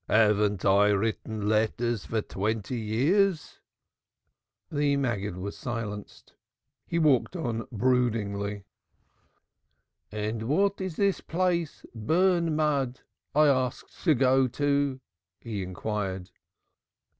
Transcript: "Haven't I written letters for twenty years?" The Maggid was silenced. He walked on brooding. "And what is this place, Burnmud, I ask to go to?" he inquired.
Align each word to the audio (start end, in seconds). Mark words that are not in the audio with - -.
"Haven't 0.07 0.65
I 0.65 0.87
written 0.87 1.47
letters 1.47 2.05
for 2.07 2.23
twenty 2.23 2.79
years?" 2.79 3.59
The 4.71 4.97
Maggid 4.97 5.37
was 5.37 5.55
silenced. 5.55 6.33
He 6.87 6.97
walked 6.97 7.35
on 7.35 7.67
brooding. 7.71 8.63
"And 10.11 10.41
what 10.47 10.81
is 10.81 10.95
this 10.95 11.21
place, 11.21 11.85
Burnmud, 11.95 13.01
I 13.35 13.45
ask 13.45 13.85
to 14.01 14.15
go 14.15 14.47
to?" 14.47 14.99
he 15.39 15.61
inquired. 15.61 16.31